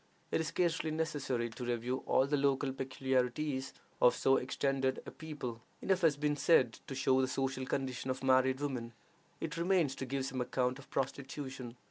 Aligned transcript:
It 0.31 0.41
is 0.41 0.47
scarcely 0.47 0.89
necessary 0.89 1.47
to 1.51 1.63
review 1.63 2.01
all 2.07 2.25
the 2.25 2.35
local 2.35 2.73
peculiarities 2.73 3.71
of 4.01 4.15
so 4.15 4.37
extended 4.37 4.99
a 5.05 5.11
people: 5.11 5.61
enough 5.79 6.01
has 6.01 6.17
been 6.17 6.35
said 6.35 6.79
to 6.87 6.95
show 6.95 7.21
the 7.21 7.27
social 7.27 7.67
condition 7.67 8.09
of 8.09 8.23
married 8.23 8.61
women. 8.61 8.93
It 9.39 9.57
remains 9.57 9.93
to 9.97 10.07
give 10.07 10.25
some 10.25 10.41
account 10.41 10.79
of 10.79 10.89
prostitution. 10.89 11.75